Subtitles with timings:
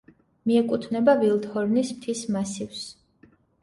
[0.51, 2.87] მიეკუთვნება ვილდჰორნის მთის მასივს.